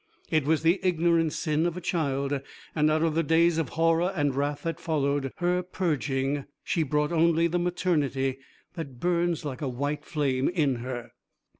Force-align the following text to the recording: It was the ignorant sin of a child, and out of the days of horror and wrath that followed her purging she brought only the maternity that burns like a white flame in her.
It 0.31 0.45
was 0.47 0.63
the 0.63 0.79
ignorant 0.81 1.31
sin 1.31 1.67
of 1.67 1.77
a 1.77 1.79
child, 1.79 2.41
and 2.73 2.89
out 2.89 3.03
of 3.03 3.13
the 3.13 3.21
days 3.21 3.59
of 3.59 3.69
horror 3.77 4.11
and 4.15 4.33
wrath 4.33 4.63
that 4.63 4.79
followed 4.79 5.31
her 5.35 5.61
purging 5.61 6.45
she 6.63 6.81
brought 6.81 7.11
only 7.11 7.45
the 7.45 7.59
maternity 7.59 8.39
that 8.73 8.99
burns 8.99 9.45
like 9.45 9.61
a 9.61 9.69
white 9.69 10.03
flame 10.03 10.49
in 10.49 10.77
her. 10.77 11.11